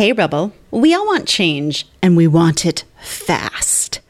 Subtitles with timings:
[0.00, 0.54] Hey, Rebel.
[0.70, 4.00] We all want change and we want it fast.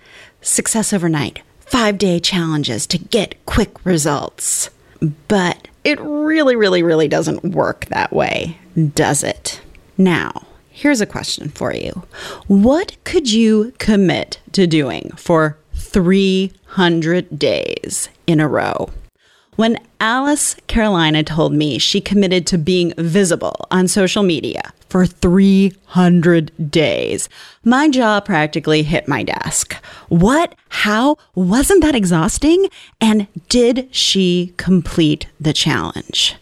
[0.40, 4.70] Success overnight, five day challenges to get quick results.
[5.26, 8.56] But it really, really, really doesn't work that way,
[8.94, 9.60] does it?
[9.98, 12.04] Now, here's a question for you
[12.46, 18.90] What could you commit to doing for 300 days in a row?
[19.60, 26.70] When Alice Karolina told me she committed to being visible on social media for 300
[26.70, 27.28] days,
[27.62, 29.74] my jaw practically hit my desk.
[30.08, 30.54] What?
[30.70, 31.18] How?
[31.34, 32.70] Wasn't that exhausting?
[33.02, 36.36] And did she complete the challenge?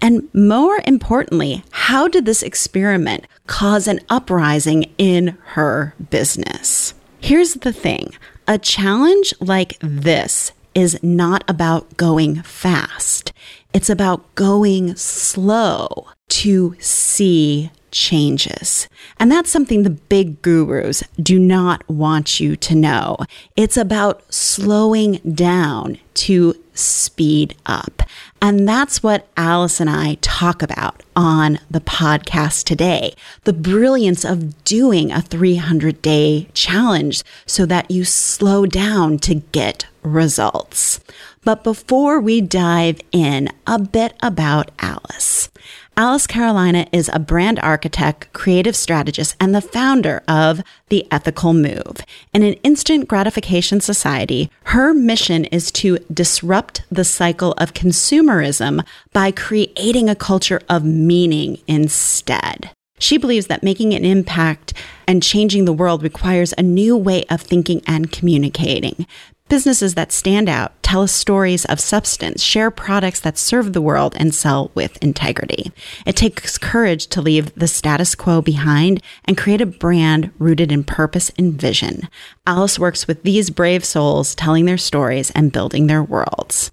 [0.00, 6.94] And more importantly, how did this experiment cause an uprising in her business?
[7.20, 8.14] Here's the thing
[8.48, 13.32] a challenge like this is not about going fast.
[13.72, 18.88] It's about going slow to see changes.
[19.18, 23.18] And that's something the big gurus do not want you to know.
[23.54, 28.02] It's about slowing down to speed up.
[28.40, 33.14] And that's what Alice and I talk about on the podcast today.
[33.44, 39.86] The brilliance of doing a 300 day challenge so that you slow down to get
[40.02, 41.00] results.
[41.44, 45.50] But before we dive in, a bit about Alice.
[45.96, 51.98] Alice Karolina is a brand architect, creative strategist, and the founder of The Ethical Move.
[52.32, 59.32] In an instant gratification society, her mission is to disrupt the cycle of consumerism by
[59.32, 62.70] creating a culture of meaning instead.
[62.98, 64.72] She believes that making an impact
[65.08, 69.08] and changing the world requires a new way of thinking and communicating.
[69.52, 74.14] Businesses that stand out tell us stories of substance, share products that serve the world,
[74.18, 75.70] and sell with integrity.
[76.06, 80.84] It takes courage to leave the status quo behind and create a brand rooted in
[80.84, 82.08] purpose and vision.
[82.46, 86.70] Alice works with these brave souls telling their stories and building their worlds.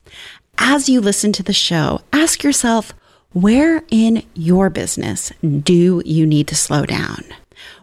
[0.57, 2.93] As you listen to the show, ask yourself,
[3.33, 7.25] where in your business do you need to slow down?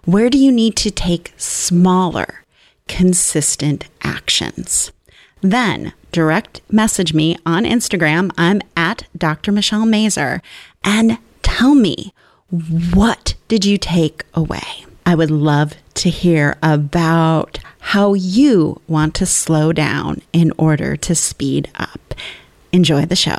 [0.06, 2.46] Where do you need to take smaller,
[2.88, 4.92] consistent actions.
[5.50, 8.32] Then direct message me on Instagram.
[8.36, 9.52] I'm at Dr.
[9.52, 10.42] Michelle Mazur
[10.82, 12.12] and tell me
[12.92, 14.84] what did you take away?
[15.04, 21.14] I would love to hear about how you want to slow down in order to
[21.14, 22.14] speed up.
[22.72, 23.38] Enjoy the show.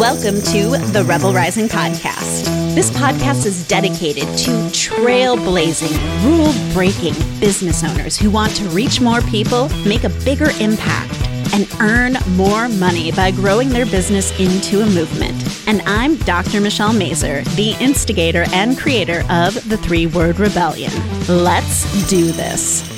[0.00, 2.49] Welcome to the Rebel Rising Podcast.
[2.74, 9.20] This podcast is dedicated to trailblazing, rule breaking business owners who want to reach more
[9.22, 11.12] people, make a bigger impact,
[11.52, 15.42] and earn more money by growing their business into a movement.
[15.66, 16.60] And I'm Dr.
[16.60, 20.92] Michelle Mazur, the instigator and creator of the Three Word Rebellion.
[21.26, 22.89] Let's do this.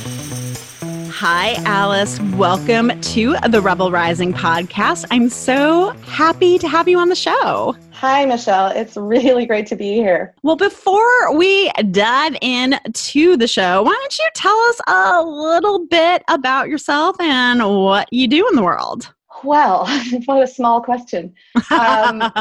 [1.24, 2.18] Hi, Alice.
[2.34, 5.06] Welcome to the Rebel Rising podcast.
[5.12, 7.76] I'm so happy to have you on the show.
[7.92, 8.72] Hi, Michelle.
[8.72, 10.34] It's really great to be here.
[10.42, 16.24] Well, before we dive into the show, why don't you tell us a little bit
[16.26, 19.14] about yourself and what you do in the world?
[19.44, 19.86] Well,
[20.24, 21.34] what a small question.
[21.70, 22.18] Um,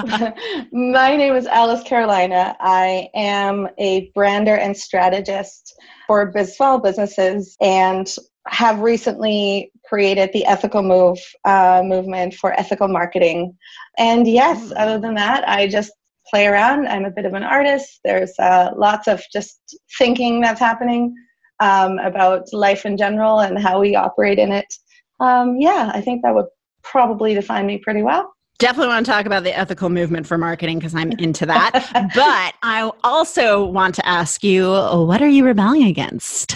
[0.72, 2.56] my name is Alice Karolina.
[2.60, 5.76] I am a brander and strategist
[6.08, 8.14] for small businesses and
[8.48, 13.56] have recently created the ethical move uh, movement for ethical marketing
[13.98, 14.74] and yes mm.
[14.78, 15.92] other than that i just
[16.28, 19.60] play around i'm a bit of an artist there's uh, lots of just
[19.98, 21.14] thinking that's happening
[21.60, 24.74] um, about life in general and how we operate in it
[25.20, 26.48] um, yeah i think that would
[26.84, 30.78] probably define me pretty well definitely want to talk about the ethical movement for marketing
[30.78, 31.72] because I'm into that.
[32.16, 36.56] but I also want to ask you, what are you rebelling against?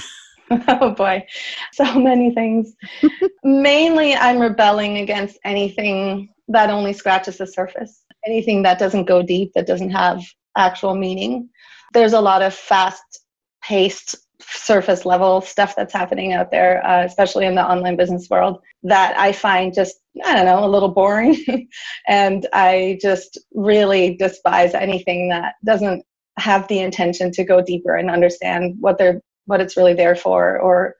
[0.67, 1.25] oh boy,
[1.73, 2.73] so many things.
[3.43, 9.51] Mainly, I'm rebelling against anything that only scratches the surface, anything that doesn't go deep,
[9.55, 10.21] that doesn't have
[10.57, 11.49] actual meaning.
[11.93, 13.21] There's a lot of fast
[13.63, 18.59] paced surface level stuff that's happening out there, uh, especially in the online business world,
[18.83, 21.37] that I find just, I don't know, a little boring.
[22.07, 26.03] and I just really despise anything that doesn't
[26.37, 30.59] have the intention to go deeper and understand what they're what it's really there for
[30.59, 30.95] or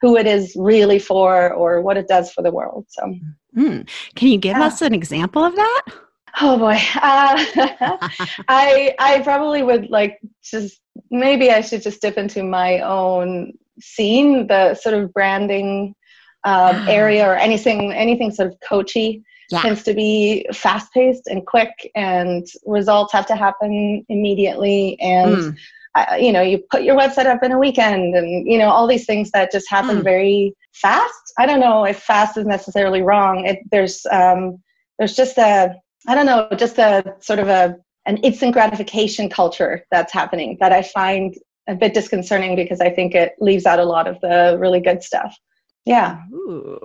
[0.00, 3.02] who it is really for or what it does for the world so
[3.56, 3.88] mm.
[4.14, 4.64] can you give yeah.
[4.64, 5.82] us an example of that
[6.40, 7.98] oh boy uh,
[8.48, 10.80] i i probably would like just
[11.10, 15.94] maybe i should just dip into my own scene the sort of branding
[16.44, 19.60] um, area or anything anything sort of coachy yeah.
[19.60, 25.56] tends to be fast paced and quick and results have to happen immediately and mm.
[25.94, 28.86] Uh, you know you put your website up in a weekend and you know all
[28.86, 30.04] these things that just happen mm.
[30.04, 34.62] very fast i don't know if fast is necessarily wrong it, there's um,
[34.98, 35.74] there's just a
[36.08, 37.76] i don't know just a sort of a
[38.06, 41.36] an instant gratification culture that's happening that i find
[41.68, 45.02] a bit disconcerting because i think it leaves out a lot of the really good
[45.02, 45.36] stuff
[45.84, 46.78] yeah Ooh.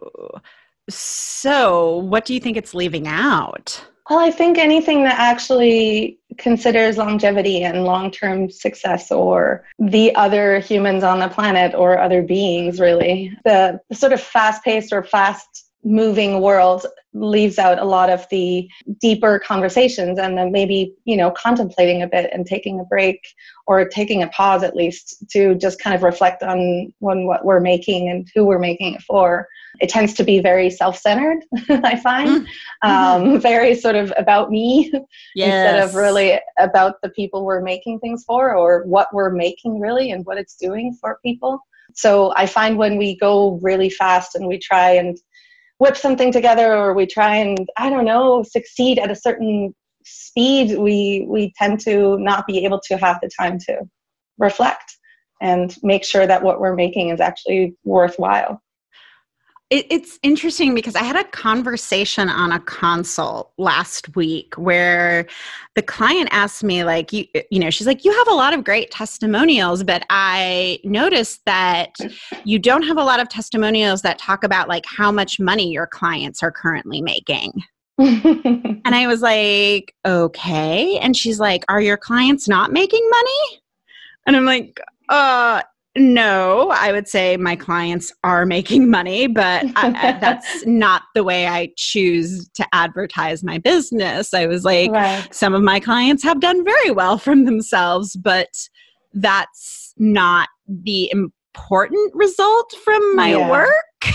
[0.89, 3.85] So, what do you think it's leaving out?
[4.09, 10.59] Well, I think anything that actually considers longevity and long term success or the other
[10.59, 13.37] humans on the planet or other beings, really.
[13.45, 18.69] The, sort of fast paced or fast moving world leaves out a lot of the
[19.01, 23.19] deeper conversations and then maybe you know contemplating a bit and taking a break
[23.65, 27.59] or taking a pause at least to just kind of reflect on on what we're
[27.59, 29.47] making and who we're making it for
[29.79, 31.39] it tends to be very self-centered
[31.69, 32.45] i find
[32.83, 32.87] mm-hmm.
[32.89, 34.91] um, very sort of about me
[35.33, 35.45] yes.
[35.47, 40.11] instead of really about the people we're making things for or what we're making really
[40.11, 41.59] and what it's doing for people
[41.95, 45.17] so i find when we go really fast and we try and
[45.79, 49.73] whip something together or we try and i don't know succeed at a certain
[50.05, 53.79] speed we we tend to not be able to have the time to
[54.37, 54.97] reflect
[55.41, 58.61] and make sure that what we're making is actually worthwhile
[59.69, 65.27] it, it's interesting because I had a conversation on a consult last week where
[65.75, 68.63] the client asked me, like, you, you know, she's like, you have a lot of
[68.63, 71.93] great testimonials, but I noticed that
[72.43, 75.87] you don't have a lot of testimonials that talk about like how much money your
[75.87, 77.53] clients are currently making.
[77.99, 80.97] and I was like, okay.
[80.97, 83.61] And she's like, are your clients not making money?
[84.25, 84.79] And I'm like,
[85.09, 85.61] uh,
[85.97, 91.47] no, I would say my clients are making money, but I, that's not the way
[91.47, 94.33] I choose to advertise my business.
[94.33, 95.27] I was like, right.
[95.33, 98.69] some of my clients have done very well from themselves, but
[99.13, 103.49] that's not the important result from my yeah.
[103.49, 103.73] work.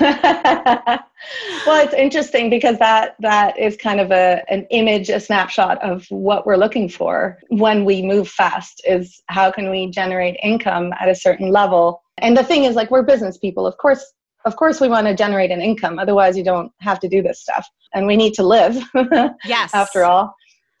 [1.66, 6.06] well, it's interesting because that that is kind of a an image, a snapshot of
[6.10, 8.82] what we're looking for when we move fast.
[8.86, 12.02] Is how can we generate income at a certain level?
[12.18, 14.04] And the thing is, like we're business people, of course.
[14.46, 15.98] Of course, we want to generate an income.
[15.98, 17.66] Otherwise, you don't have to do this stuff.
[17.94, 18.76] And we need to live.
[19.46, 19.72] yes.
[19.72, 20.34] After all,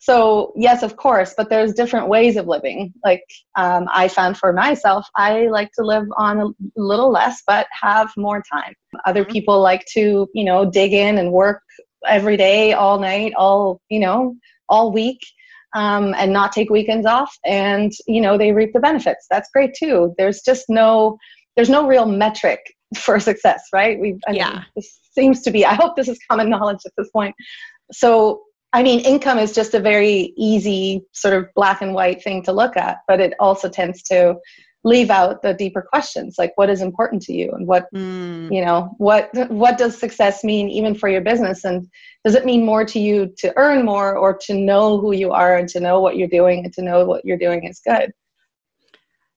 [0.04, 2.92] so yes of course but there's different ways of living.
[3.04, 3.24] Like
[3.56, 6.46] um, i found for myself i like to live on a
[6.76, 8.74] little less but have more time.
[9.06, 9.32] Other mm-hmm.
[9.32, 11.62] people like to you know dig in and work
[12.06, 14.36] every day all night all you know
[14.68, 15.20] all week
[15.74, 17.36] um, and not take weekends off.
[17.44, 19.26] And you know they reap the benefits.
[19.30, 20.14] That's great too.
[20.16, 21.18] There's just no
[21.56, 22.60] there's no real metric
[22.96, 23.98] for success right?
[24.00, 27.10] We yeah mean, this seems to be i hope this is common knowledge at this
[27.10, 27.34] point.
[27.92, 28.42] So
[28.74, 32.52] I mean, income is just a very easy, sort of black and white thing to
[32.52, 34.34] look at, but it also tends to
[34.82, 38.54] leave out the deeper questions like what is important to you and what mm.
[38.54, 41.88] you know what what does success mean even for your business and
[42.22, 45.56] does it mean more to you to earn more or to know who you are
[45.56, 48.12] and to know what you're doing and to know what you're doing is good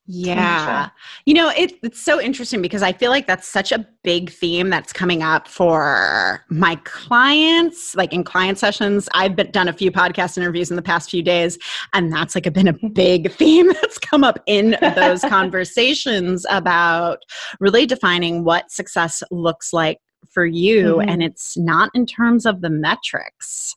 [0.09, 0.89] yeah.
[1.25, 4.69] You know, it, it's so interesting because I feel like that's such a big theme
[4.69, 7.93] that's coming up for my clients.
[7.93, 11.21] Like in client sessions, I've been, done a few podcast interviews in the past few
[11.21, 11.57] days,
[11.93, 17.19] and that's like been a big theme that's come up in those conversations about
[17.59, 20.95] really defining what success looks like for you.
[20.95, 21.09] Mm-hmm.
[21.09, 23.75] And it's not in terms of the metrics.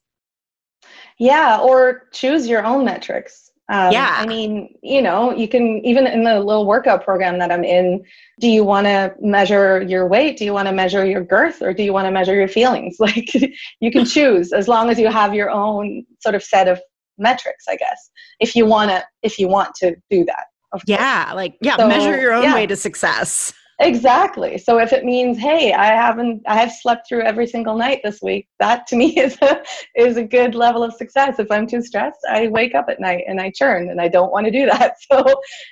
[1.19, 4.17] Yeah, or choose your own metrics um, yeah.
[4.19, 8.05] I mean, you know, you can even in the little workout program that I'm in,
[8.41, 10.37] do you want to measure your weight?
[10.39, 12.97] Do you want to measure your girth or do you want to measure your feelings?
[13.01, 13.33] Like
[13.81, 16.81] you can choose as long as you have your own sort of set of
[17.17, 18.11] metrics, I guess,
[18.41, 20.47] if you want to, if you want to do that.
[20.87, 21.33] Yeah.
[21.35, 22.55] Like, yeah, so, measure your own yeah.
[22.55, 23.53] way to success.
[23.83, 24.59] Exactly.
[24.59, 28.21] So if it means, hey, I haven't, I have slept through every single night this
[28.21, 29.63] week, that to me is a
[29.97, 31.39] is a good level of success.
[31.39, 34.33] If I'm too stressed, I wake up at night and I churn, and I don't
[34.33, 34.95] want to do that.
[35.11, 35.25] So,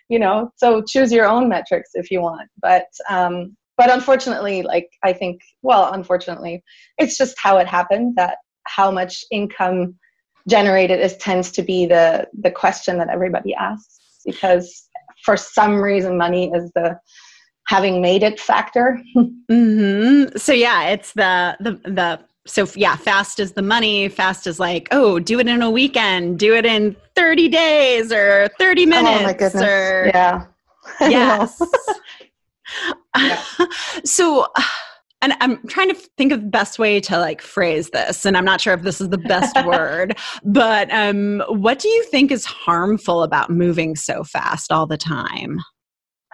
[0.08, 2.48] you know, so choose your own metrics if you want.
[2.62, 6.62] But um, but unfortunately, like I think, well, unfortunately,
[6.96, 9.94] it's just how it happened that how much income
[10.48, 14.88] generated is tends to be the the question that everybody asks because
[15.24, 16.98] for some reason money is the
[17.68, 19.00] having made it factor.
[19.16, 20.36] mm-hmm.
[20.36, 24.08] So yeah, it's the the the so yeah, fast is the money.
[24.08, 28.48] Fast is like, oh, do it in a weekend, do it in thirty days or
[28.58, 29.20] thirty minutes.
[29.20, 29.62] Oh my goodness!
[29.62, 30.46] Or, yeah.
[31.00, 31.62] Yes.
[33.16, 33.42] yeah.
[34.04, 34.46] So
[35.20, 38.46] and I'm trying to think of the best way to like phrase this, and I'm
[38.46, 42.46] not sure if this is the best word, but um, what do you think is
[42.46, 45.58] harmful about moving so fast all the time?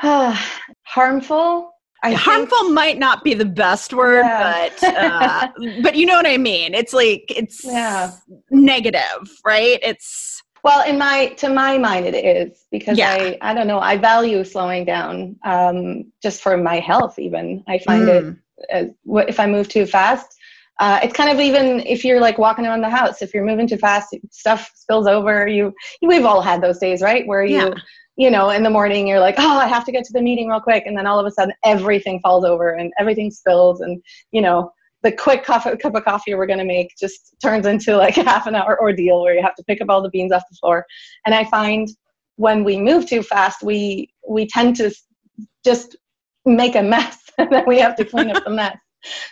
[0.83, 1.71] harmful.
[2.03, 4.69] I harmful think, might not be the best word, yeah.
[4.69, 5.49] but uh,
[5.83, 6.75] but you know what I mean.
[6.75, 8.13] It's like it's yeah.
[8.51, 9.79] negative, right?
[9.83, 13.13] It's well, in my to my mind, it is because yeah.
[13.13, 13.81] I I don't know.
[13.81, 17.19] I value slowing down um, just for my health.
[17.19, 18.37] Even I find mm.
[18.71, 20.37] it uh, if I move too fast,
[20.81, 23.69] uh, it's kind of even if you're like walking around the house, if you're moving
[23.69, 25.47] too fast, stuff spills over.
[25.47, 27.27] You, we've all had those days, right?
[27.27, 27.75] Where you, yeah.
[28.17, 30.49] You know, in the morning you're like, oh, I have to get to the meeting
[30.49, 34.03] real quick, and then all of a sudden everything falls over and everything spills, and
[34.33, 34.71] you know,
[35.05, 38.47] the quick cup of coffee we're going to make just turns into like a half
[38.47, 40.85] an hour ordeal where you have to pick up all the beans off the floor.
[41.27, 41.89] And I find
[42.37, 44.93] when we move too fast, we we tend to
[45.65, 45.97] just
[46.45, 48.77] make a mess and then we have to clean up the mess.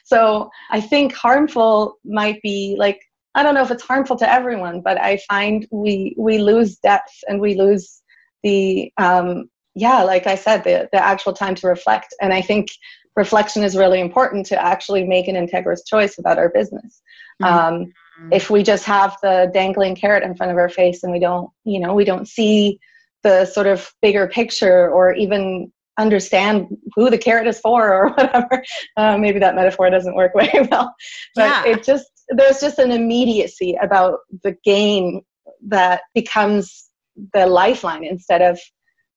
[0.05, 3.01] So I think harmful might be like
[3.35, 7.15] I don't know if it's harmful to everyone, but I find we we lose depth
[7.29, 8.02] and we lose
[8.43, 12.15] the um, yeah, like I said, the the actual time to reflect.
[12.21, 12.69] And I think
[13.17, 17.03] reflection is really important to actually make an integrous choice about our business.
[17.43, 17.45] Mm-hmm.
[17.45, 17.93] Um,
[18.31, 21.51] if we just have the dangling carrot in front of our face and we don't,
[21.65, 22.79] you know, we don't see
[23.23, 28.65] the sort of bigger picture or even understand who the carrot is for or whatever.
[28.97, 30.95] Uh, maybe that metaphor doesn't work very well,
[31.35, 31.73] but yeah.
[31.73, 35.23] it just there's just an immediacy about the gain
[35.67, 36.89] that becomes
[37.33, 38.59] the lifeline instead of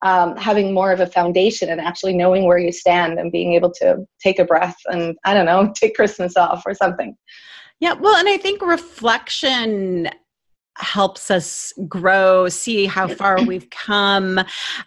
[0.02, 3.72] um, having more of a foundation and actually knowing where you stand and being able
[3.72, 7.16] to take a breath and I don't know take Christmas off or something.
[7.80, 10.10] Yeah, well, and I think reflection
[10.78, 14.40] helps us grow, see how far we've come,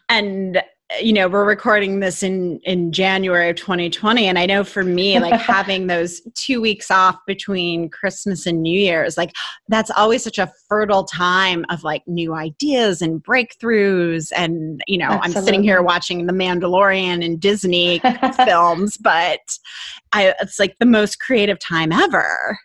[0.09, 0.63] and
[1.01, 5.19] you know we're recording this in in january of 2020 and i know for me
[5.19, 9.33] like having those two weeks off between christmas and new year's like
[9.69, 15.07] that's always such a fertile time of like new ideas and breakthroughs and you know
[15.07, 15.37] Absolutely.
[15.39, 18.01] i'm sitting here watching the mandalorian and disney
[18.47, 19.41] films but
[20.13, 22.59] i it's like the most creative time ever.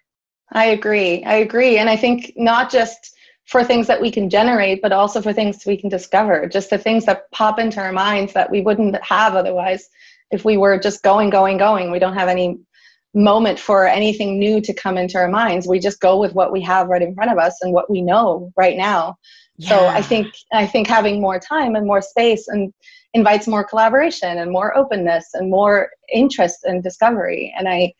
[0.55, 1.23] I agree.
[1.23, 1.77] I agree.
[1.77, 3.13] And i think not just
[3.45, 6.77] for things that we can generate, but also for things we can discover, just the
[6.77, 9.89] things that pop into our minds that we wouldn't have otherwise
[10.31, 11.91] if we were just going, going, going.
[11.91, 12.57] We don't have any
[13.13, 15.67] moment for anything new to come into our minds.
[15.67, 18.01] We just go with what we have right in front of us and what we
[18.01, 19.17] know right now.
[19.57, 19.69] Yeah.
[19.69, 22.73] So I think I think having more time and more space and
[23.13, 27.53] invites more collaboration and more openness and more interest and discovery.
[27.57, 27.93] And I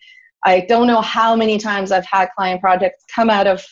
[0.44, 3.64] I don't know how many times I've had client projects come out of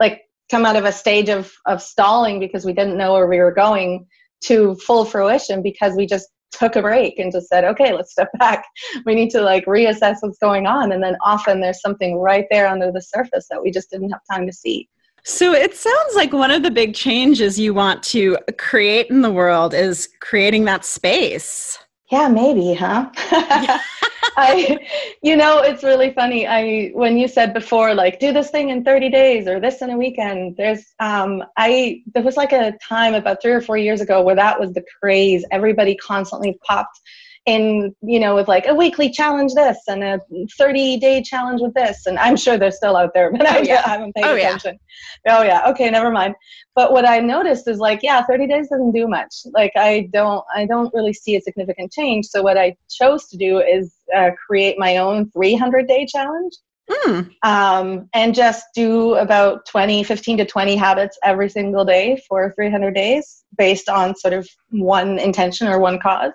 [0.00, 3.38] like come out of a stage of, of stalling because we didn't know where we
[3.38, 4.06] were going
[4.44, 8.30] to full fruition because we just took a break and just said okay let's step
[8.38, 8.64] back.
[9.04, 10.92] We need to like reassess what's going on.
[10.92, 14.20] And then often there's something right there under the surface that we just didn't have
[14.30, 14.88] time to see.
[15.24, 19.30] So it sounds like one of the big changes you want to create in the
[19.30, 21.78] world is creating that space.
[22.10, 23.10] Yeah maybe huh
[24.36, 24.78] I,
[25.22, 26.46] you know, it's really funny.
[26.46, 29.90] I when you said before, like, do this thing in 30 days or this in
[29.90, 30.56] a weekend.
[30.56, 34.36] There's, um, I there was like a time about three or four years ago where
[34.36, 35.44] that was the craze.
[35.50, 37.00] Everybody constantly popped
[37.48, 40.20] in you know with like a weekly challenge this and a
[40.58, 43.58] 30 day challenge with this and i'm sure they're still out there but oh, I,
[43.60, 43.82] yeah.
[43.86, 44.78] I haven't paid oh, attention
[45.24, 45.38] yeah.
[45.38, 46.34] oh yeah okay never mind
[46.74, 50.44] but what i noticed is like yeah 30 days doesn't do much like i don't
[50.54, 54.30] i don't really see a significant change so what i chose to do is uh,
[54.46, 56.54] create my own 300 day challenge
[56.90, 57.30] Mm.
[57.42, 62.94] Um, and just do about 20, 15 to 20 habits every single day for 300
[62.94, 66.32] days based on sort of one intention or one cause.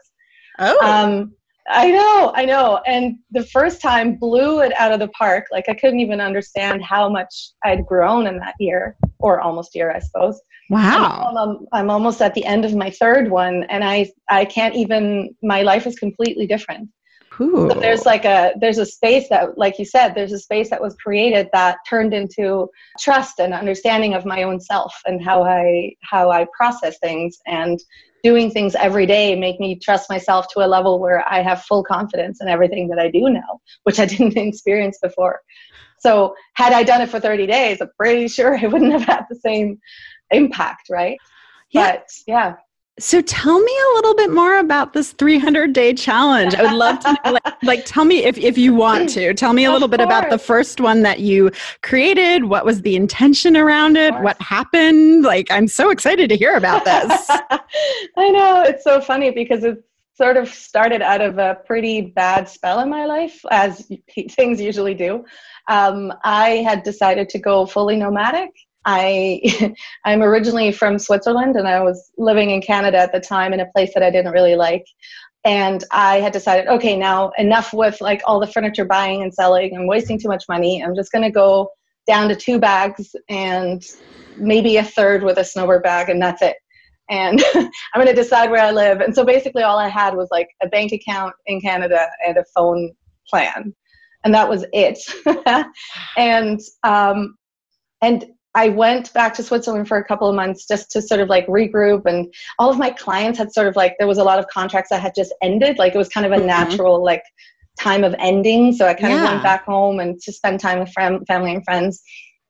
[0.59, 0.77] Oh.
[0.85, 1.33] Um,
[1.69, 2.81] I know, I know.
[2.85, 5.45] And the first time blew it out of the park.
[5.51, 9.89] Like I couldn't even understand how much I'd grown in that year, or almost year,
[9.89, 10.39] I suppose.
[10.69, 11.33] Wow.
[11.37, 15.35] I'm, I'm, almost at the end of my third one, and I I can't even.
[15.41, 16.89] My life is completely different.
[17.73, 20.81] So there's like a there's a space that, like you said, there's a space that
[20.81, 25.93] was created that turned into trust and understanding of my own self and how I
[26.03, 27.79] how I process things and
[28.23, 31.83] doing things every day make me trust myself to a level where I have full
[31.83, 35.41] confidence in everything that I do now, which I didn't experience before.
[35.99, 39.25] So, had I done it for 30 days, I'm pretty sure I wouldn't have had
[39.29, 39.79] the same
[40.31, 41.17] impact, right?
[41.71, 41.93] Yeah.
[41.93, 42.55] But yeah.
[42.99, 46.53] So tell me a little bit more about this 300 day challenge.
[46.53, 49.33] I would love to know, like, like, tell me if, if you want to.
[49.33, 51.49] Tell me a little bit about the first one that you
[51.81, 52.45] created.
[52.45, 54.13] What was the intention around it?
[54.21, 55.23] What happened?
[55.23, 57.27] Like, I'm so excited to hear about this.
[58.17, 58.61] I know.
[58.61, 59.83] It's so funny because it
[60.13, 63.89] sort of started out of a pretty bad spell in my life, as
[64.29, 65.25] things usually do.
[65.67, 68.51] Um, I had decided to go fully nomadic.
[68.85, 69.73] I
[70.05, 73.71] I'm originally from Switzerland and I was living in Canada at the time in a
[73.71, 74.85] place that I didn't really like.
[75.45, 79.75] And I had decided, okay, now enough with like all the furniture buying and selling.
[79.75, 80.81] I'm wasting too much money.
[80.81, 81.69] I'm just going to go
[82.07, 83.83] down to two bags and
[84.37, 86.55] maybe a third with a snowboard bag, and that's it
[87.09, 89.01] and I'm going to decide where I live.
[89.01, 92.45] And so basically, all I had was like a bank account in Canada and a
[92.55, 92.91] phone
[93.29, 93.73] plan,
[94.23, 94.99] and that was it.
[96.17, 97.35] and um,
[98.01, 98.25] and
[98.55, 101.47] I went back to Switzerland for a couple of months just to sort of like
[101.47, 102.05] regroup.
[102.05, 104.89] And all of my clients had sort of like there was a lot of contracts
[104.89, 105.79] that had just ended.
[105.79, 106.47] Like it was kind of a mm-hmm.
[106.47, 107.23] natural like
[107.79, 108.73] time of ending.
[108.73, 109.23] So I kind yeah.
[109.23, 112.03] of went back home and to spend time with friend, family and friends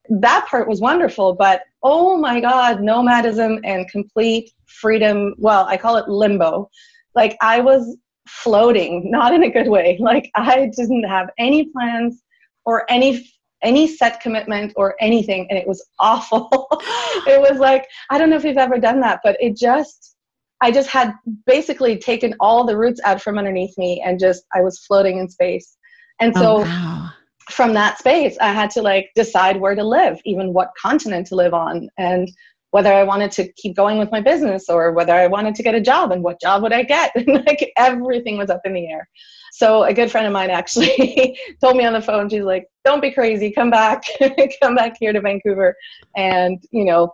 [0.09, 5.33] that part was wonderful, but oh my God, nomadism and complete freedom.
[5.37, 6.69] Well, I call it limbo.
[7.15, 9.97] Like I was floating, not in a good way.
[9.99, 12.21] Like I didn't have any plans
[12.65, 13.29] or any
[13.63, 16.49] any set commitment or anything and it was awful.
[17.25, 20.15] It was like i don't know if you've ever done that but it just
[20.61, 21.13] i just had
[21.45, 25.29] basically taken all the roots out from underneath me and just i was floating in
[25.29, 25.77] space.
[26.19, 27.09] And oh, so oh, wow.
[27.49, 31.35] from that space i had to like decide where to live even what continent to
[31.35, 32.29] live on and
[32.71, 35.75] whether i wanted to keep going with my business or whether i wanted to get
[35.75, 37.11] a job and what job would i get?
[37.27, 39.07] Like everything was up in the air
[39.55, 43.01] so a good friend of mine actually told me on the phone she's like don't
[43.01, 44.03] be crazy come back
[44.61, 45.75] come back here to vancouver
[46.15, 47.13] and you know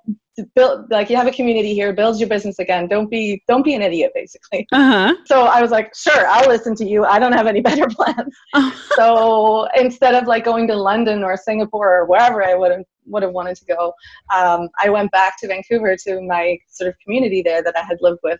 [0.56, 2.88] build like you have a community here build your business again.
[2.88, 4.66] Don't be don't be an idiot basically.
[4.72, 5.14] Uh-huh.
[5.26, 7.06] so i was like sure i'll listen to you.
[7.06, 8.34] I don't have any better plans.
[8.96, 13.24] So instead of like going to london or singapore or wherever i would have would
[13.24, 13.94] have wanted to go.
[14.36, 17.98] Um, i went back to vancouver to my sort of community there that i had
[18.02, 18.40] lived with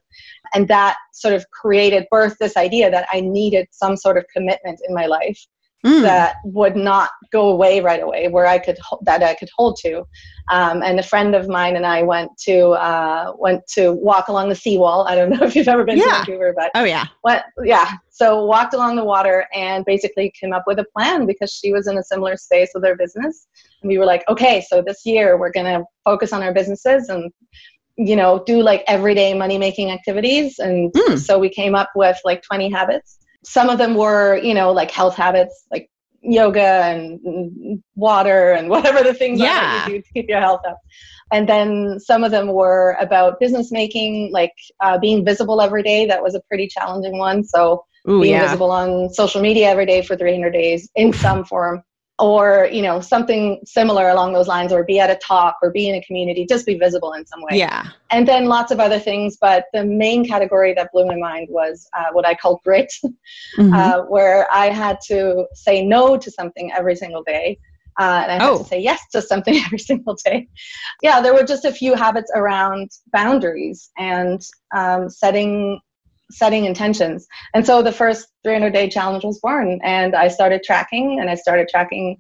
[0.54, 4.80] and that sort of created birth this idea that i needed some sort of commitment
[4.88, 5.40] in my life
[5.86, 6.02] mm.
[6.02, 10.04] that would not go away right away, where I could that I could hold to.
[10.52, 14.50] Um, and a friend of mine and I went to uh, went to walk along
[14.50, 15.08] the seawall.
[15.08, 16.06] I don't know if you've ever been yeah.
[16.06, 17.94] to Vancouver, but oh yeah, went, yeah.
[18.10, 21.88] So walked along the water and basically came up with a plan because she was
[21.88, 23.48] in a similar space with her business,
[23.82, 27.32] and we were like, okay, so this year we're gonna focus on our businesses and
[27.98, 31.20] you know do like everyday money making activities and mm.
[31.20, 33.19] so we came up with like 20 habits
[33.50, 35.90] some of them were you know like health habits like
[36.22, 39.88] yoga and water and whatever the things yeah.
[39.88, 40.78] you do to keep your health up
[41.32, 46.06] and then some of them were about business making like uh, being visible every day
[46.06, 48.46] that was a pretty challenging one so Ooh, being yeah.
[48.46, 51.84] visible on social media every day for 300 days in some form
[52.20, 55.88] or you know something similar along those lines or be at a talk or be
[55.88, 59.00] in a community just be visible in some way yeah and then lots of other
[59.00, 62.92] things but the main category that blew my mind was uh, what i call grit
[63.04, 63.74] mm-hmm.
[63.74, 67.58] uh, where i had to say no to something every single day
[68.00, 68.58] uh, and I had oh.
[68.60, 70.48] to say yes to something every single day.
[71.02, 74.42] Yeah, there were just a few habits around boundaries and
[74.74, 75.82] um, setting
[76.32, 77.28] setting intentions.
[77.54, 81.36] And so the first 300 day challenge was born, and I started tracking, and I
[81.36, 82.18] started tracking,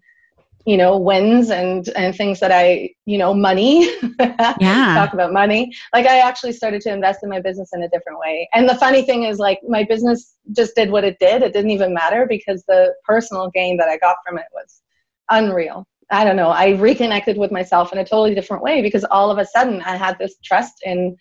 [0.65, 3.89] you know, wins and and things that I, you know, money.
[4.61, 4.93] Yeah.
[4.95, 5.71] Talk about money.
[5.93, 8.49] Like I actually started to invest in my business in a different way.
[8.53, 11.41] And the funny thing is, like my business just did what it did.
[11.41, 14.81] It didn't even matter because the personal gain that I got from it was
[15.29, 15.87] unreal.
[16.11, 16.49] I don't know.
[16.49, 19.95] I reconnected with myself in a totally different way because all of a sudden I
[19.95, 21.15] had this trust in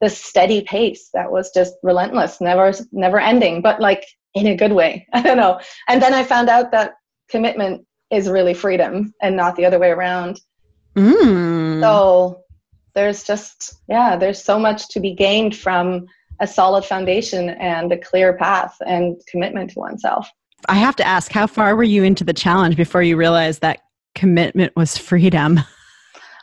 [0.00, 4.04] this steady pace that was just relentless, never never ending, but like
[4.34, 5.06] in a good way.
[5.12, 5.60] I don't know.
[5.88, 6.94] And then I found out that
[7.28, 10.40] commitment is really freedom and not the other way around.
[10.94, 11.80] Mm.
[11.80, 12.42] So
[12.94, 16.06] there's just yeah, there's so much to be gained from
[16.40, 20.28] a solid foundation and a clear path and commitment to oneself.
[20.68, 23.80] I have to ask, how far were you into the challenge before you realized that
[24.14, 25.60] commitment was freedom?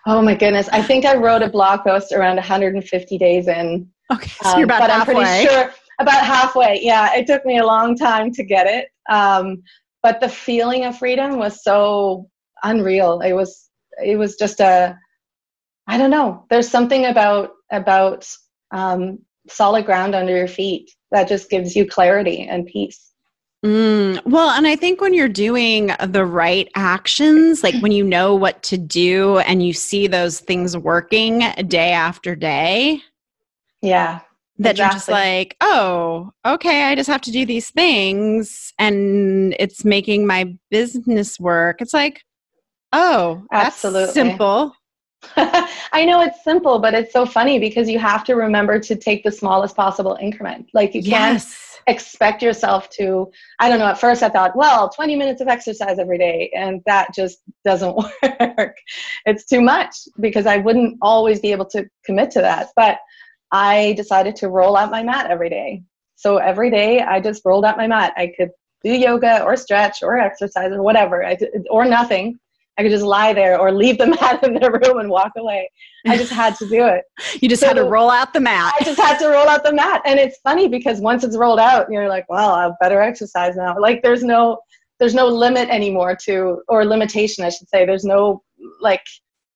[0.07, 0.67] Oh my goodness.
[0.69, 3.87] I think I wrote a blog post around 150 days in.
[4.11, 5.15] Okay, so you're about um, but halfway.
[5.15, 6.79] I'm pretty sure about halfway.
[6.81, 8.87] Yeah, it took me a long time to get it.
[9.09, 9.61] Um,
[10.03, 12.29] but the feeling of freedom was so
[12.63, 13.21] unreal.
[13.21, 13.69] It was
[14.03, 14.97] it was just a
[15.87, 16.45] I don't know.
[16.49, 18.27] There's something about about
[18.71, 23.10] um, solid ground under your feet that just gives you clarity and peace.
[23.63, 28.33] Mm, well, and I think when you're doing the right actions, like when you know
[28.33, 33.01] what to do and you see those things working day after day.
[33.81, 34.21] Yeah.
[34.57, 34.83] That exactly.
[34.83, 40.25] you're just like, oh, okay, I just have to do these things and it's making
[40.25, 41.81] my business work.
[41.81, 42.23] It's like,
[42.93, 44.75] oh, absolutely simple.
[45.35, 49.23] I know it's simple, but it's so funny because you have to remember to take
[49.23, 50.69] the smallest possible increment.
[50.73, 54.89] Like you can't yes expect yourself to i don't know at first i thought well
[54.89, 57.95] 20 minutes of exercise every day and that just doesn't
[58.57, 58.77] work.
[59.25, 62.99] It's too much because i wouldn't always be able to commit to that but
[63.51, 65.83] i decided to roll out my mat every day.
[66.15, 68.13] So every day i just rolled out my mat.
[68.17, 68.49] I could
[68.83, 71.23] do yoga or stretch or exercise or whatever
[71.69, 72.39] or nothing
[72.77, 75.69] I could just lie there or leave the mat in their room and walk away.
[76.07, 77.03] I just had to do it.
[77.41, 78.73] you just so had to roll out the mat.
[78.79, 80.01] I just had to roll out the mat.
[80.05, 83.75] And it's funny because once it's rolled out, you're like, well, I better exercise now.
[83.79, 84.59] Like there's no
[84.99, 87.85] there's no limit anymore to or limitation, I should say.
[87.85, 88.41] There's no
[88.79, 89.03] like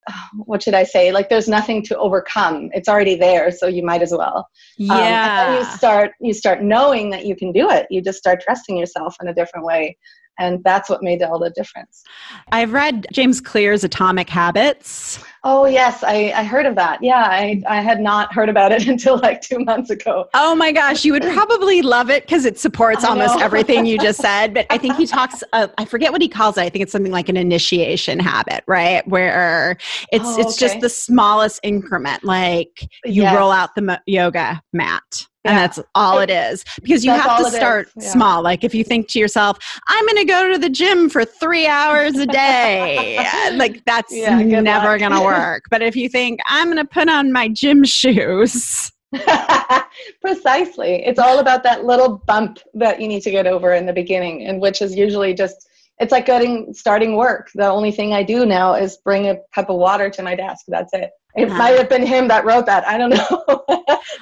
[0.44, 1.10] what should I say?
[1.10, 2.70] Like there's nothing to overcome.
[2.74, 4.46] It's already there, so you might as well.
[4.76, 4.94] Yeah.
[4.94, 7.86] Um, and then you start you start knowing that you can do it.
[7.90, 9.96] You just start trusting yourself in a different way
[10.38, 12.04] and that's what made all the difference.
[12.52, 15.22] I've read James Clear's Atomic Habits.
[15.44, 17.02] Oh yes, I, I heard of that.
[17.02, 20.28] Yeah, I, I had not heard about it until like two months ago.
[20.34, 24.20] Oh my gosh, you would probably love it because it supports almost everything you just
[24.26, 24.54] said.
[24.54, 25.44] But I think he talks.
[25.52, 26.62] Uh, I forget what he calls it.
[26.62, 29.06] I think it's something like an initiation habit, right?
[29.06, 29.78] Where
[30.10, 32.24] it's oh, it's just the smallest increment.
[32.24, 33.36] Like you yes.
[33.36, 37.50] roll out the mo- yoga mat and that's all it is because you have to
[37.50, 38.08] start yeah.
[38.08, 38.42] small.
[38.42, 41.66] Like if you think to yourself i'm going to go to the gym for three
[41.66, 43.18] hours a day
[43.54, 45.64] like that's yeah, never going to work.
[45.70, 48.92] But if you think i'm going to put on my gym shoes
[50.20, 51.06] precisely.
[51.06, 54.44] It's all about that little bump that you need to get over in the beginning
[54.46, 58.46] and which is usually just it's like getting starting work the only thing i do
[58.46, 61.58] now is bring a cup of water to my desk that's it it uh-huh.
[61.58, 62.86] might have been him that wrote that.
[62.88, 63.64] I don't know.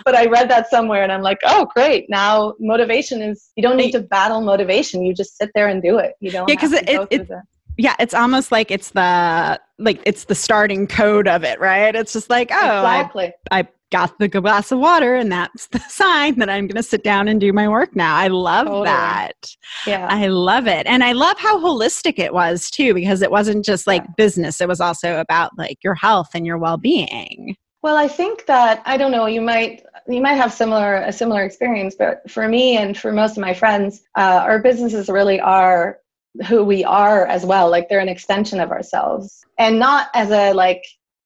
[0.04, 2.10] but I read that somewhere and I'm like, oh, great.
[2.10, 5.04] Now motivation is, you don't need to battle motivation.
[5.04, 6.14] You just sit there and do it.
[6.20, 7.30] You don't yeah, because it, it, it
[7.76, 11.94] yeah, it's almost like it's the like it's the starting code of it, right?
[11.94, 13.32] It's just like, oh, exactly.
[13.50, 16.82] I, I got the glass of water and that's the sign that I'm going to
[16.82, 18.16] sit down and do my work now.
[18.16, 18.86] I love totally.
[18.86, 19.54] that.
[19.86, 20.08] Yeah.
[20.10, 20.84] I love it.
[20.88, 24.10] And I love how holistic it was too because it wasn't just like yeah.
[24.16, 27.54] business, it was also about like your health and your well-being.
[27.84, 31.44] Well, I think that I don't know, you might you might have similar a similar
[31.44, 36.00] experience, but for me and for most of my friends, uh, our businesses really are
[36.48, 37.70] who we are as well.
[37.70, 40.82] Like they're an extension of ourselves, and not as a like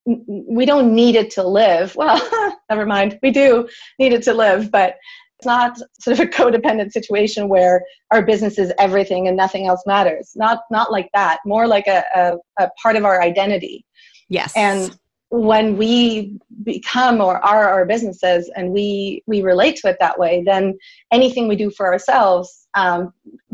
[0.09, 1.94] we don't need it to live.
[1.97, 2.21] Well,
[2.71, 3.18] never mind.
[3.23, 3.68] We do
[3.99, 4.97] need it to live, but
[5.38, 9.83] it's not sort of a codependent situation where our business is everything and nothing else
[9.87, 10.33] matters.
[10.35, 11.38] Not not like that.
[11.44, 13.85] More like a, a, a part of our identity.
[14.29, 14.53] Yes.
[14.57, 14.99] And
[15.31, 20.42] when we become or are our businesses and we we relate to it that way,
[20.44, 20.77] then
[21.12, 23.12] anything we do for ourselves, um,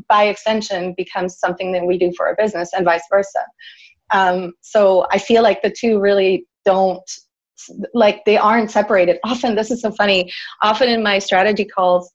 [0.08, 3.44] by extension, becomes something that we do for our business, and vice versa.
[4.12, 7.02] Um, so I feel like the two really don't
[7.92, 9.18] like they aren't separated.
[9.24, 10.32] Often, this is so funny.
[10.62, 12.12] Often in my strategy calls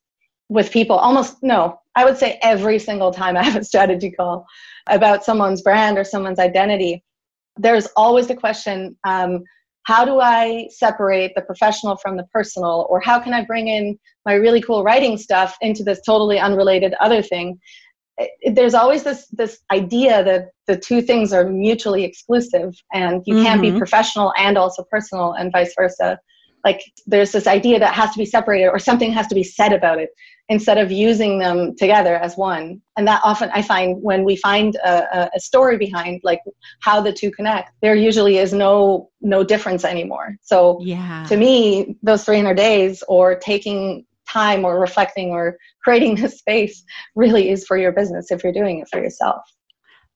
[0.50, 4.46] with people, almost no, I would say every single time I have a strategy call
[4.88, 7.04] about someone's brand or someone's identity,
[7.58, 8.98] there's always the question.
[9.06, 9.44] Um,
[9.84, 12.86] how do I separate the professional from the personal?
[12.90, 16.94] Or how can I bring in my really cool writing stuff into this totally unrelated
[17.00, 17.60] other thing?
[18.54, 23.44] There's always this this idea that the two things are mutually exclusive and you mm-hmm.
[23.44, 23.78] can't be mm-hmm.
[23.78, 26.20] professional and also personal and vice versa
[26.66, 29.72] like there's this idea that has to be separated or something has to be said
[29.72, 30.10] about it
[30.50, 34.76] instead of using them together as one and that often i find when we find
[34.78, 36.42] a, a story behind like
[36.82, 41.96] how the two connect there usually is no no difference anymore so yeah to me
[42.04, 46.84] those 300 days or taking time or reflecting or creating this space
[47.16, 49.42] really is for your business if you're doing it for yourself.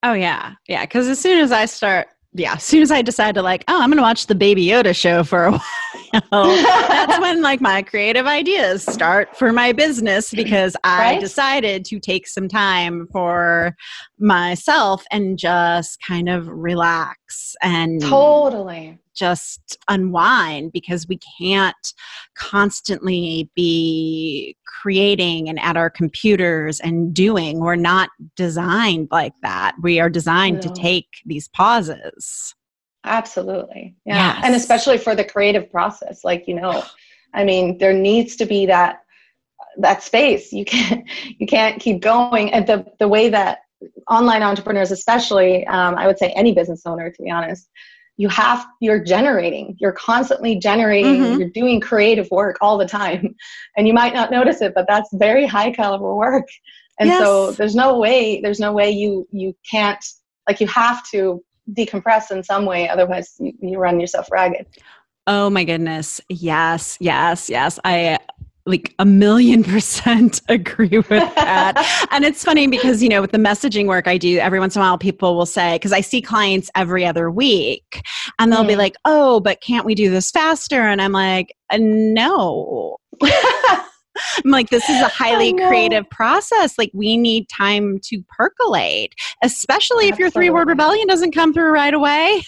[0.03, 0.53] Oh yeah.
[0.67, 0.85] Yeah.
[0.85, 3.79] Cause as soon as I start yeah, as soon as I decide to like, oh,
[3.79, 5.51] I'm gonna watch the Baby Yoda show for a
[6.29, 11.19] while, that's when like my creative ideas start for my business because I right?
[11.19, 13.75] decided to take some time for
[14.17, 21.93] myself and just kind of relax and totally just unwind because we can't
[22.35, 27.59] constantly be creating and at our computers and doing.
[27.59, 29.75] We're not designed like that.
[29.81, 30.73] We are designed no.
[30.73, 32.55] to take these pauses.
[33.05, 33.95] Absolutely.
[34.05, 34.35] Yeah.
[34.35, 34.41] Yes.
[34.45, 36.83] And especially for the creative process, like, you know,
[37.33, 38.99] I mean, there needs to be that
[39.77, 40.53] that space.
[40.53, 41.03] You can't
[41.39, 42.51] you can't keep going.
[42.53, 43.59] And the the way that
[44.09, 47.69] online entrepreneurs, especially, um, I would say any business owner, to be honest,
[48.17, 51.39] you have you're generating you're constantly generating mm-hmm.
[51.39, 53.35] you're doing creative work all the time.
[53.77, 56.47] And you might not notice it but that's very high caliber work.
[56.99, 57.19] And yes.
[57.19, 60.03] so there's no way there's no way you you can't
[60.47, 64.67] like you have to decompress in some way otherwise you, you run yourself ragged.
[65.25, 66.21] Oh my goodness.
[66.29, 67.79] Yes yes yes.
[67.83, 68.19] I
[68.65, 72.07] like a million percent agree with that.
[72.11, 74.81] and it's funny because, you know, with the messaging work I do, every once in
[74.81, 78.01] a while people will say, because I see clients every other week,
[78.39, 78.69] and they'll mm.
[78.69, 80.81] be like, oh, but can't we do this faster?
[80.81, 82.97] And I'm like, uh, no.
[84.45, 86.77] I'm like, this is a highly creative process.
[86.77, 90.09] Like, we need time to percolate, especially Absolutely.
[90.09, 92.43] if your three word rebellion doesn't come through right away.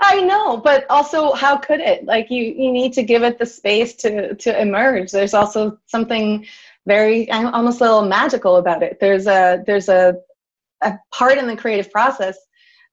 [0.00, 2.04] I know, but also how could it?
[2.04, 5.10] Like you you need to give it the space to to emerge.
[5.10, 6.46] There's also something
[6.86, 8.98] very almost a little magical about it.
[8.98, 10.16] There's a there's a
[10.80, 12.38] a part in the creative process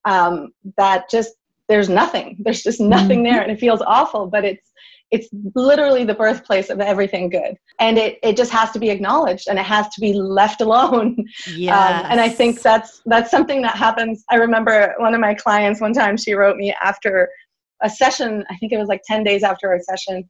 [0.03, 1.35] um, that just
[1.69, 2.37] there's nothing.
[2.39, 3.33] There's just nothing mm-hmm.
[3.33, 4.27] there, and it feels awful.
[4.27, 4.71] But it's
[5.11, 7.55] it's literally the birthplace of everything good.
[7.79, 11.15] And it, it just has to be acknowledged and it has to be left alone.
[11.47, 11.75] Yes.
[11.77, 14.23] Um, and i think that's that's something that happens.
[14.31, 17.29] I remember one of my clients one time she wrote me after
[17.83, 20.27] a session i think it was like 10 days after our session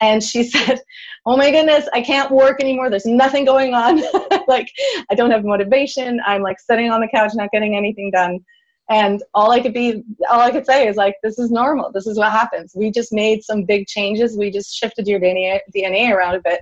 [0.00, 0.78] and she said
[1.24, 2.90] oh my goodness i can't work anymore.
[2.90, 4.02] There's nothing going on.
[4.48, 4.68] Like
[5.10, 6.20] i don't have motivation.
[6.26, 8.40] I'm like sitting on the couch not getting anything done
[8.90, 11.90] and all i could be all i could say is like this is normal.
[11.92, 12.72] This is what happens.
[12.74, 14.36] We just made some big changes.
[14.36, 16.60] We just shifted your dna, DNA around a bit.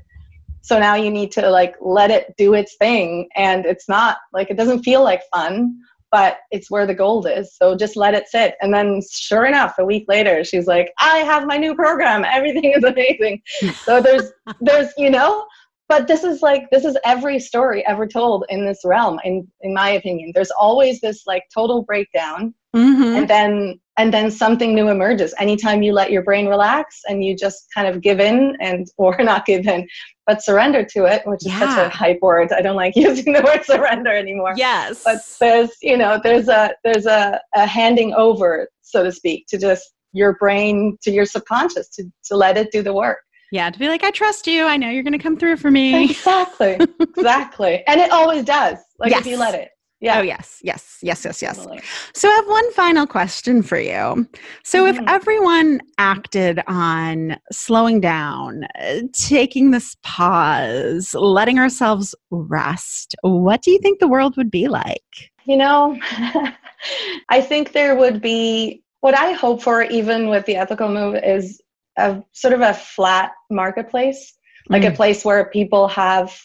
[0.61, 3.29] So now you need to like let it do its thing.
[3.35, 7.55] And it's not like it doesn't feel like fun but it's where the gold is.
[7.55, 8.55] So just let it sit.
[8.63, 12.25] And then sure enough a week later she's like i have my new program.
[12.25, 13.43] Everything is amazing.
[13.85, 15.47] So there's there's you know
[15.89, 19.73] but this is like this is every story ever told in this realm in in
[19.73, 20.33] my opinion.
[20.35, 23.17] There's always this like total breakdown mm-hmm.
[23.17, 25.35] and then and then something new emerges.
[25.39, 29.17] Anytime you let your brain relax and you just kind of give in and or
[29.19, 29.89] not give in
[30.27, 31.75] but surrender to it which is yeah.
[31.75, 32.53] such a hype word.
[32.53, 34.53] I don't like using the word surrender anymore.
[34.57, 35.03] Yes.
[35.05, 39.59] But there's you know there's a there's a, a handing over so to speak to
[39.59, 43.19] just your brain to your subconscious to, to let it do the work
[43.51, 44.65] yeah, to be like, I trust you.
[44.65, 46.11] I know you're going to come through for me.
[46.11, 46.79] Exactly.
[47.01, 47.85] exactly.
[47.89, 48.79] And it always does.
[48.99, 49.21] Like yes.
[49.21, 49.71] if you let it.
[50.01, 50.19] Yeah.
[50.19, 50.61] Oh, yes.
[50.63, 50.99] Yes.
[51.03, 51.25] Yes.
[51.25, 51.43] Yes.
[51.43, 51.57] Yes.
[51.57, 51.81] Totally.
[52.15, 54.29] So I have one final question for you.
[54.63, 55.03] So mm-hmm.
[55.03, 58.67] if everyone acted on slowing down,
[59.13, 65.33] taking this pause, letting ourselves rest, what do you think the world would be like?
[65.47, 65.99] You know,
[67.29, 71.61] I think there would be what I hope for, even with the ethical move, is
[71.99, 74.35] a sort of a flat marketplace,
[74.69, 74.93] like mm.
[74.93, 76.39] a place where people have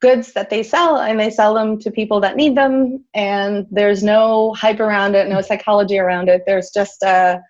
[0.00, 3.04] goods that they sell and they sell them to people that need them.
[3.14, 6.42] And there's no hype around it no psychology around it.
[6.46, 7.40] There's just a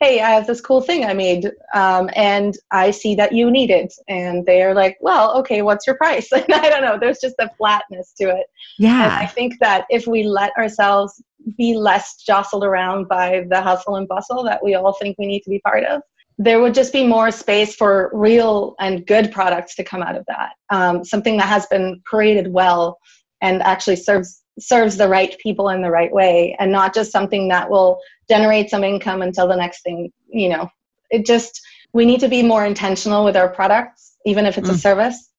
[0.00, 3.70] hey i have this cool thing i made um, and i see that you need
[3.70, 3.92] it.
[4.08, 6.28] And they're like well okay what's your price?
[6.32, 8.46] And i don't know there's just a flatness to it.
[8.78, 9.04] Yeah.
[9.04, 11.22] And i think that if we let ourselves
[11.56, 15.42] be less jostled around by the hustle and bustle that we all think we need
[15.42, 16.02] to be part of
[16.40, 20.24] there would just be more space for real and good products to come out of
[20.26, 20.52] that.
[20.70, 22.98] Um, something that has been created well
[23.42, 27.48] and actually serves serves the right people in the right way, and not just something
[27.48, 27.98] that will
[28.28, 30.10] generate some income until the next thing.
[30.28, 30.70] You know,
[31.10, 31.60] it just
[31.92, 34.74] we need to be more intentional with our products, even if it's mm.
[34.74, 35.30] a service,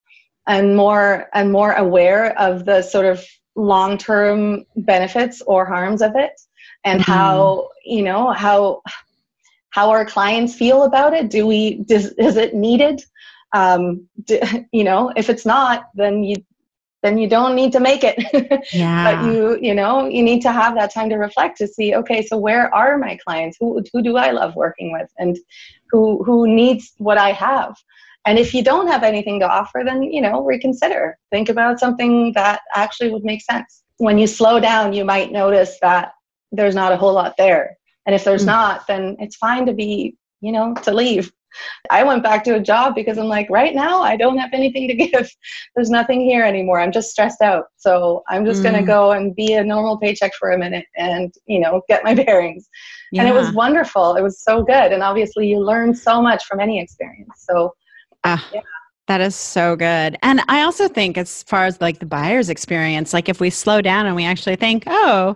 [0.48, 6.12] and more and more aware of the sort of long term benefits or harms of
[6.16, 6.40] it,
[6.84, 7.06] and mm.
[7.06, 8.84] how you know how
[9.72, 11.30] how our clients feel about it.
[11.30, 13.02] Do we, does, is it needed?
[13.54, 14.40] Um, do,
[14.72, 16.36] you know, if it's not, then you,
[17.04, 18.18] then you don't need to make it.
[18.74, 19.16] Yeah.
[19.16, 22.22] but you, you know, you need to have that time to reflect to see, okay,
[22.22, 23.58] so where are my clients?
[23.60, 25.10] Who, who do I love working with?
[25.18, 25.38] And
[25.90, 27.76] who, who needs what I have?
[28.26, 31.18] And if you don't have anything to offer, then, you know, reconsider.
[31.32, 33.82] Think about something that actually would make sense.
[33.98, 36.12] When you slow down, you might notice that
[36.52, 37.78] there's not a whole lot there.
[38.06, 38.48] And if there's mm.
[38.48, 41.32] not, then it's fine to be, you know, to leave.
[41.90, 44.88] I went back to a job because I'm like, right now, I don't have anything
[44.88, 45.30] to give.
[45.76, 46.80] There's nothing here anymore.
[46.80, 47.66] I'm just stressed out.
[47.78, 48.64] So I'm just mm.
[48.64, 52.04] going to go and be a normal paycheck for a minute and, you know, get
[52.04, 52.70] my bearings.
[53.12, 53.22] Yeah.
[53.22, 54.16] And it was wonderful.
[54.16, 54.94] It was so good.
[54.94, 57.32] And obviously, you learn so much from any experience.
[57.38, 57.74] So,
[58.24, 58.62] uh, yeah.
[59.08, 60.18] That is so good.
[60.22, 63.82] And I also think, as far as like the buyer's experience, like if we slow
[63.82, 65.36] down and we actually think, oh,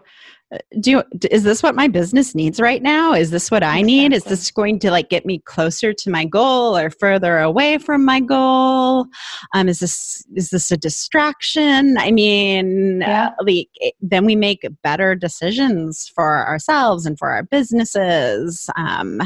[0.79, 3.13] do you, is this what my business needs right now?
[3.13, 4.13] Is this what i need?
[4.13, 8.05] Is this going to like get me closer to my goal or further away from
[8.05, 9.07] my goal?
[9.53, 11.97] Um is this is this a distraction?
[11.97, 13.31] I mean yeah.
[13.41, 13.69] like
[14.01, 18.69] then we make better decisions for ourselves and for our businesses.
[18.75, 19.21] Um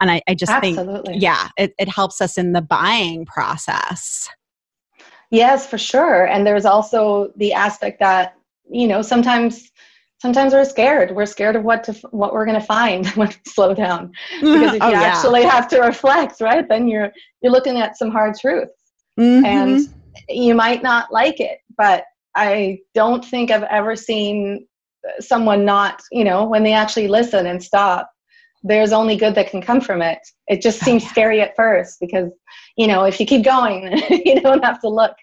[0.00, 1.12] and i, I just Absolutely.
[1.12, 4.28] think yeah it, it helps us in the buying process.
[5.30, 6.26] Yes for sure.
[6.26, 8.34] And there's also the aspect that
[8.70, 9.70] you know sometimes
[10.18, 11.14] sometimes we're scared.
[11.14, 14.12] We're scared of what to what we're going to find when we slow down.
[14.40, 15.02] Because if oh, you yeah.
[15.02, 18.72] actually have to reflect, right, then you're you're looking at some hard truths.
[19.18, 19.44] mm-hmm.
[19.44, 19.94] and
[20.28, 22.04] you might not like it, but
[22.34, 24.66] I don't think I've ever seen
[25.20, 28.10] someone not, you know, when they actually listen and stop,
[28.68, 30.18] there's only good that can come from it.
[30.46, 31.10] It just seems oh, yeah.
[31.10, 32.30] scary at first because,
[32.76, 35.14] you know, if you keep going, you don't have to look,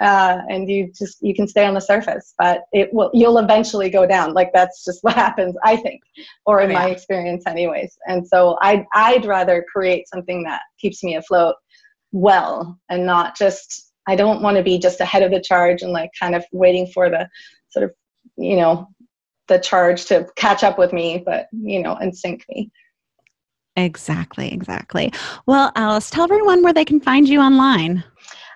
[0.00, 2.34] uh, and you just you can stay on the surface.
[2.38, 4.32] But it will you'll eventually go down.
[4.32, 6.02] Like that's just what happens, I think,
[6.46, 6.78] or in oh, yeah.
[6.78, 7.98] my experience, anyways.
[8.06, 11.56] And so I I'd rather create something that keeps me afloat
[12.12, 15.90] well and not just I don't want to be just ahead of the charge and
[15.92, 17.28] like kind of waiting for the
[17.70, 17.92] sort of
[18.36, 18.88] you know
[19.48, 22.70] the charge to catch up with me, but you know, and sink me.
[23.76, 25.12] Exactly, exactly.
[25.46, 28.04] Well, Alice, tell everyone where they can find you online.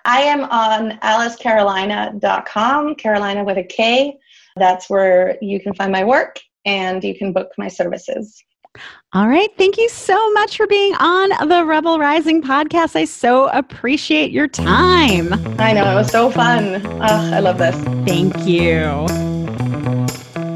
[0.05, 4.17] I am on alicekarolina.com, Carolina with a K.
[4.55, 8.43] That's where you can find my work and you can book my services.
[9.13, 9.49] All right.
[9.57, 12.95] Thank you so much for being on the Rebel Rising podcast.
[12.95, 15.33] I so appreciate your time.
[15.59, 15.91] I know.
[15.91, 16.85] It was so fun.
[16.85, 17.75] Oh, I love this.
[18.07, 19.28] Thank you.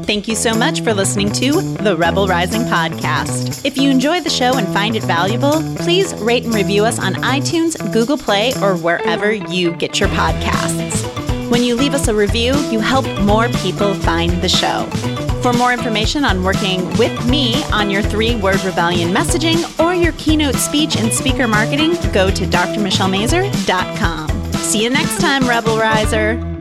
[0.06, 3.64] Thank you so much for listening to the Rebel Rising podcast.
[3.64, 7.14] If you enjoy the show and find it valuable, please rate and review us on
[7.14, 11.02] iTunes, Google Play, or wherever you get your podcasts.
[11.50, 14.84] When you leave us a review, you help more people find the show.
[15.42, 20.12] For more information on working with me on your three word rebellion messaging or your
[20.12, 24.52] keynote speech and speaker marketing, go to drmichellemazur.com.
[24.52, 26.53] See you next time, Rebel Riser.